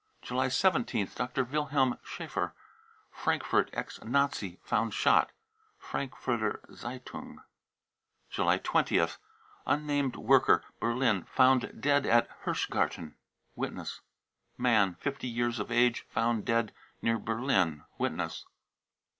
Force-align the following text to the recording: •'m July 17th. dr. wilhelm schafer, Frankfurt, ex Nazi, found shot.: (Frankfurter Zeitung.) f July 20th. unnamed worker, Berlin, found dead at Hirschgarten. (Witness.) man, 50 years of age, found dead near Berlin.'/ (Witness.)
•'m 0.23 0.25
July 0.29 0.47
17th. 0.47 1.13
dr. 1.13 1.43
wilhelm 1.43 1.95
schafer, 2.03 2.53
Frankfurt, 3.11 3.69
ex 3.71 4.03
Nazi, 4.03 4.57
found 4.63 4.95
shot.: 4.95 5.29
(Frankfurter 5.77 6.59
Zeitung.) 6.73 7.37
f 7.37 7.43
July 8.31 8.57
20th. 8.57 9.19
unnamed 9.67 10.15
worker, 10.15 10.63
Berlin, 10.79 11.25
found 11.25 11.79
dead 11.79 12.07
at 12.07 12.27
Hirschgarten. 12.45 13.13
(Witness.) 13.55 14.01
man, 14.57 14.95
50 14.95 15.27
years 15.27 15.59
of 15.59 15.69
age, 15.69 16.03
found 16.09 16.45
dead 16.45 16.73
near 17.03 17.19
Berlin.'/ 17.19 17.83
(Witness.) 17.99 18.45